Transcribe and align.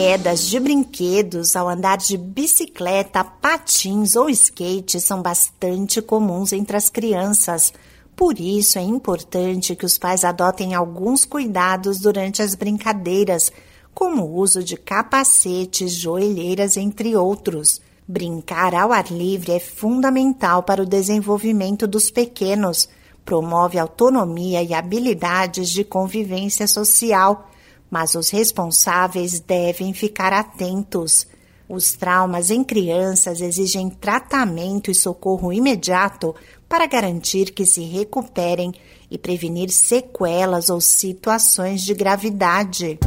Quedas 0.00 0.46
de 0.46 0.60
brinquedos 0.60 1.56
ao 1.56 1.68
andar 1.68 1.96
de 1.96 2.16
bicicleta, 2.16 3.24
patins 3.24 4.14
ou 4.14 4.30
skate 4.30 5.00
são 5.00 5.20
bastante 5.20 6.00
comuns 6.00 6.52
entre 6.52 6.76
as 6.76 6.88
crianças. 6.88 7.72
Por 8.14 8.38
isso 8.38 8.78
é 8.78 8.82
importante 8.82 9.74
que 9.74 9.84
os 9.84 9.98
pais 9.98 10.22
adotem 10.22 10.72
alguns 10.72 11.24
cuidados 11.24 11.98
durante 11.98 12.40
as 12.40 12.54
brincadeiras, 12.54 13.50
como 13.92 14.22
o 14.22 14.36
uso 14.36 14.62
de 14.62 14.76
capacetes, 14.76 15.94
joelheiras, 15.94 16.76
entre 16.76 17.16
outros. 17.16 17.80
Brincar 18.06 18.76
ao 18.76 18.92
ar 18.92 19.10
livre 19.10 19.50
é 19.50 19.58
fundamental 19.58 20.62
para 20.62 20.80
o 20.80 20.86
desenvolvimento 20.86 21.88
dos 21.88 22.08
pequenos, 22.08 22.88
promove 23.24 23.80
autonomia 23.80 24.62
e 24.62 24.72
habilidades 24.72 25.68
de 25.70 25.82
convivência 25.82 26.68
social, 26.68 27.48
mas 27.90 28.14
os 28.14 28.30
responsáveis 28.30 29.40
devem 29.40 29.92
ficar 29.92 30.32
atentos. 30.32 31.26
Os 31.68 31.92
traumas 31.92 32.50
em 32.50 32.64
crianças 32.64 33.40
exigem 33.40 33.90
tratamento 33.90 34.90
e 34.90 34.94
socorro 34.94 35.52
imediato 35.52 36.34
para 36.68 36.86
garantir 36.86 37.52
que 37.52 37.66
se 37.66 37.82
recuperem 37.82 38.72
e 39.10 39.18
prevenir 39.18 39.70
sequelas 39.70 40.70
ou 40.70 40.80
situações 40.80 41.82
de 41.82 41.94
gravidade. 41.94 42.98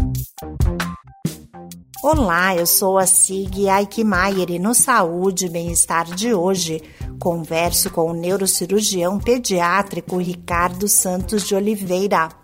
Olá, 2.03 2.55
eu 2.55 2.65
sou 2.65 2.97
a 2.97 3.05
Sig 3.05 3.69
Aikmaier 3.69 4.49
e 4.49 4.57
no 4.57 4.73
Saúde 4.73 5.45
e 5.45 5.49
Bem-Estar 5.49 6.05
de 6.15 6.33
hoje 6.33 6.81
converso 7.19 7.91
com 7.91 8.09
o 8.09 8.13
neurocirurgião 8.13 9.19
pediátrico 9.19 10.17
Ricardo 10.17 10.87
Santos 10.87 11.47
de 11.47 11.53
Oliveira. 11.53 12.40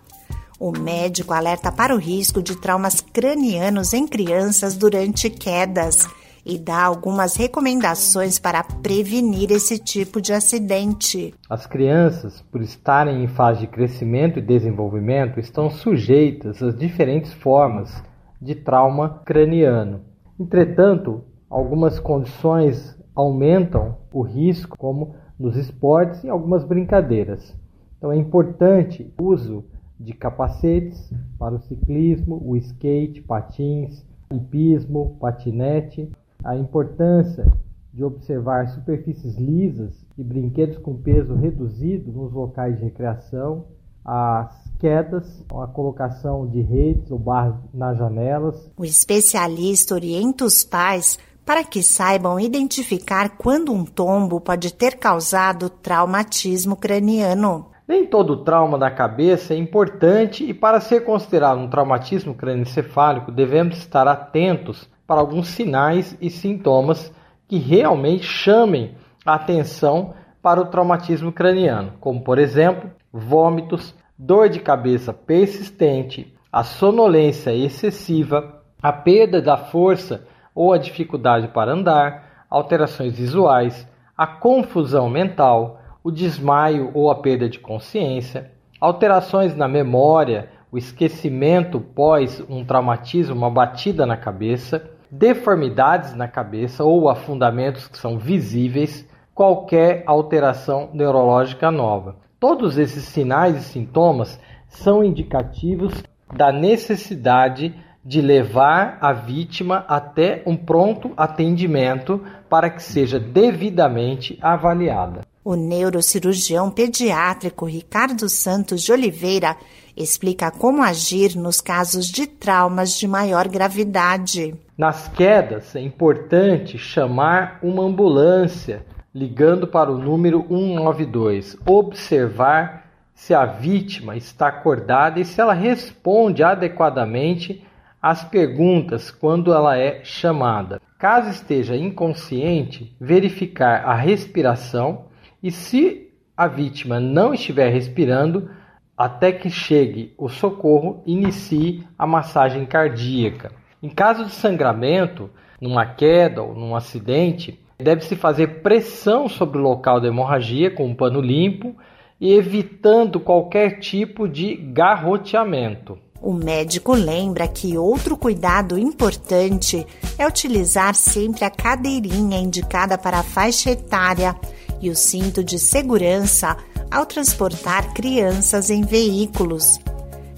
O 0.60 0.72
médico 0.72 1.32
alerta 1.32 1.70
para 1.70 1.94
o 1.94 1.98
risco 1.98 2.42
de 2.42 2.60
traumas 2.60 3.00
cranianos 3.00 3.92
em 3.92 4.08
crianças 4.08 4.76
durante 4.76 5.30
quedas 5.30 6.08
e 6.44 6.58
dá 6.58 6.82
algumas 6.82 7.36
recomendações 7.36 8.40
para 8.40 8.64
prevenir 8.64 9.52
esse 9.52 9.78
tipo 9.78 10.20
de 10.20 10.32
acidente. 10.32 11.32
As 11.48 11.64
crianças, 11.64 12.42
por 12.50 12.60
estarem 12.60 13.22
em 13.22 13.28
fase 13.28 13.60
de 13.60 13.66
crescimento 13.68 14.40
e 14.40 14.42
desenvolvimento, 14.42 15.38
estão 15.38 15.70
sujeitas 15.70 16.60
às 16.60 16.76
diferentes 16.76 17.32
formas 17.34 18.02
de 18.42 18.56
trauma 18.56 19.20
craniano. 19.24 20.00
Entretanto, 20.40 21.22
algumas 21.48 22.00
condições 22.00 22.98
aumentam 23.14 23.96
o 24.12 24.22
risco, 24.22 24.76
como 24.76 25.14
nos 25.38 25.56
esportes 25.56 26.24
e 26.24 26.28
algumas 26.28 26.64
brincadeiras. 26.64 27.54
Então 27.96 28.10
é 28.10 28.16
importante 28.16 29.12
o 29.20 29.24
uso 29.26 29.64
de 29.98 30.12
capacetes 30.12 31.10
para 31.38 31.54
o 31.54 31.60
ciclismo, 31.60 32.40
o 32.44 32.56
skate, 32.56 33.20
patins, 33.22 34.04
hipismo, 34.32 35.16
patinete, 35.20 36.10
a 36.44 36.56
importância 36.56 37.50
de 37.92 38.04
observar 38.04 38.68
superfícies 38.68 39.36
lisas 39.36 39.92
e 40.16 40.22
brinquedos 40.22 40.78
com 40.78 40.94
peso 40.94 41.34
reduzido 41.34 42.12
nos 42.12 42.32
locais 42.32 42.76
de 42.76 42.84
recreação, 42.84 43.64
as 44.04 44.68
quedas, 44.78 45.44
a 45.50 45.66
colocação 45.66 46.46
de 46.46 46.60
redes 46.60 47.10
ou 47.10 47.18
barras 47.18 47.56
nas 47.74 47.98
janelas. 47.98 48.70
O 48.76 48.84
especialista 48.84 49.94
orienta 49.94 50.44
os 50.44 50.62
pais 50.62 51.18
para 51.44 51.64
que 51.64 51.82
saibam 51.82 52.38
identificar 52.38 53.36
quando 53.36 53.72
um 53.72 53.84
tombo 53.84 54.40
pode 54.40 54.72
ter 54.72 54.98
causado 54.98 55.70
traumatismo 55.70 56.76
craniano. 56.76 57.70
Nem 57.88 58.04
todo 58.04 58.44
trauma 58.44 58.76
da 58.76 58.90
cabeça 58.90 59.54
é 59.54 59.56
importante 59.56 60.44
e 60.44 60.52
para 60.52 60.78
ser 60.78 61.04
considerado 61.04 61.58
um 61.58 61.70
traumatismo 61.70 62.34
crânioencefálico 62.34 63.32
devemos 63.32 63.78
estar 63.78 64.06
atentos 64.06 64.86
para 65.06 65.22
alguns 65.22 65.48
sinais 65.48 66.14
e 66.20 66.28
sintomas 66.28 67.10
que 67.48 67.56
realmente 67.56 68.26
chamem 68.26 68.94
a 69.24 69.36
atenção 69.36 70.12
para 70.42 70.60
o 70.60 70.66
traumatismo 70.66 71.32
craniano, 71.32 71.94
como 71.98 72.22
por 72.22 72.38
exemplo, 72.38 72.90
vômitos, 73.10 73.94
dor 74.18 74.50
de 74.50 74.60
cabeça 74.60 75.14
persistente, 75.14 76.34
a 76.52 76.62
sonolência 76.62 77.54
excessiva, 77.54 78.62
a 78.82 78.92
perda 78.92 79.40
da 79.40 79.56
força 79.56 80.26
ou 80.54 80.74
a 80.74 80.78
dificuldade 80.78 81.48
para 81.48 81.72
andar, 81.72 82.44
alterações 82.50 83.16
visuais, 83.16 83.88
a 84.14 84.26
confusão 84.26 85.08
mental, 85.08 85.77
o 86.08 86.10
desmaio 86.10 86.90
ou 86.94 87.10
a 87.10 87.16
perda 87.16 87.50
de 87.50 87.58
consciência, 87.58 88.50
alterações 88.80 89.54
na 89.54 89.68
memória, 89.68 90.48
o 90.72 90.78
esquecimento 90.78 91.78
pós 91.78 92.42
um 92.48 92.64
traumatismo, 92.64 93.36
uma 93.36 93.50
batida 93.50 94.06
na 94.06 94.16
cabeça, 94.16 94.90
deformidades 95.10 96.14
na 96.14 96.26
cabeça 96.26 96.82
ou 96.82 97.10
afundamentos 97.10 97.88
que 97.88 97.98
são 97.98 98.18
visíveis, 98.18 99.06
qualquer 99.34 100.02
alteração 100.06 100.88
neurológica 100.94 101.70
nova. 101.70 102.16
Todos 102.40 102.78
esses 102.78 103.04
sinais 103.04 103.56
e 103.58 103.60
sintomas 103.64 104.40
são 104.66 105.04
indicativos 105.04 106.02
da 106.34 106.50
necessidade 106.50 107.74
de 108.02 108.22
levar 108.22 108.96
a 109.02 109.12
vítima 109.12 109.84
até 109.86 110.42
um 110.46 110.56
pronto 110.56 111.12
atendimento 111.18 112.24
para 112.48 112.70
que 112.70 112.82
seja 112.82 113.20
devidamente 113.20 114.38
avaliada. 114.40 115.20
O 115.50 115.56
neurocirurgião 115.56 116.70
pediátrico 116.70 117.64
Ricardo 117.64 118.28
Santos 118.28 118.82
de 118.82 118.92
Oliveira 118.92 119.56
explica 119.96 120.50
como 120.50 120.82
agir 120.82 121.36
nos 121.36 121.58
casos 121.58 122.08
de 122.08 122.26
traumas 122.26 122.98
de 122.98 123.08
maior 123.08 123.48
gravidade. 123.48 124.54
Nas 124.76 125.08
quedas, 125.08 125.74
é 125.74 125.80
importante 125.80 126.76
chamar 126.76 127.60
uma 127.62 127.82
ambulância 127.82 128.84
ligando 129.14 129.66
para 129.66 129.90
o 129.90 129.96
número 129.96 130.44
192, 130.48 131.56
observar 131.64 132.90
se 133.14 133.32
a 133.32 133.46
vítima 133.46 134.18
está 134.18 134.48
acordada 134.48 135.18
e 135.18 135.24
se 135.24 135.40
ela 135.40 135.54
responde 135.54 136.42
adequadamente 136.42 137.64
às 138.02 138.22
perguntas 138.22 139.10
quando 139.10 139.54
ela 139.54 139.78
é 139.78 140.04
chamada. 140.04 140.78
Caso 140.98 141.30
esteja 141.30 141.74
inconsciente, 141.74 142.94
verificar 143.00 143.86
a 143.86 143.94
respiração 143.94 145.07
e 145.42 145.50
se 145.50 146.10
a 146.36 146.46
vítima 146.46 147.00
não 147.00 147.34
estiver 147.34 147.72
respirando, 147.72 148.50
até 148.96 149.32
que 149.32 149.50
chegue 149.50 150.14
o 150.16 150.28
socorro, 150.28 151.02
inicie 151.06 151.86
a 151.98 152.06
massagem 152.06 152.64
cardíaca. 152.66 153.52
Em 153.82 153.88
caso 153.88 154.24
de 154.24 154.32
sangramento, 154.32 155.30
numa 155.60 155.86
queda 155.86 156.42
ou 156.42 156.54
num 156.54 156.74
acidente, 156.74 157.60
Deve-se 157.80 158.16
fazer 158.16 158.60
pressão 158.60 159.28
sobre 159.28 159.58
o 159.58 159.62
local 159.62 160.00
da 160.00 160.08
hemorragia 160.08 160.68
com 160.68 160.84
um 160.84 160.94
pano 160.94 161.20
limpo 161.20 161.76
e 162.20 162.32
evitando 162.32 163.20
qualquer 163.20 163.78
tipo 163.78 164.28
de 164.28 164.56
garroteamento. 164.56 165.96
O 166.20 166.32
médico 166.32 166.92
lembra 166.92 167.46
que 167.46 167.78
outro 167.78 168.16
cuidado 168.16 168.76
importante 168.76 169.86
é 170.18 170.26
utilizar 170.26 170.92
sempre 170.96 171.44
a 171.44 171.50
cadeirinha 171.50 172.38
indicada 172.40 172.98
para 172.98 173.20
a 173.20 173.22
faixa 173.22 173.70
etária 173.70 174.34
e 174.80 174.90
o 174.90 174.96
cinto 174.96 175.42
de 175.42 175.58
segurança 175.58 176.56
ao 176.90 177.04
transportar 177.04 177.92
crianças 177.92 178.70
em 178.70 178.82
veículos. 178.82 179.78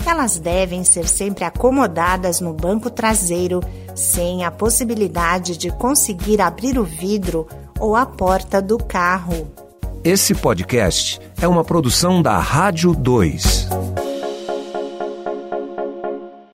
Elas 0.07 0.39
devem 0.39 0.83
ser 0.83 1.07
sempre 1.07 1.45
acomodadas 1.45 2.41
no 2.41 2.53
banco 2.53 2.91
traseiro, 2.91 3.61
sem 3.95 4.45
a 4.45 4.51
possibilidade 4.51 5.57
de 5.57 5.71
conseguir 5.71 6.41
abrir 6.41 6.79
o 6.79 6.85
vidro 6.85 7.47
ou 7.79 7.95
a 7.95 8.07
porta 8.07 8.61
do 8.61 8.79
carro. 8.79 9.51
Esse 10.03 10.35
podcast 10.35 11.21
é 11.41 11.47
uma 11.47 11.63
produção 11.63 12.23
da 12.23 12.39
Rádio 12.39 12.95
2. 12.95 13.69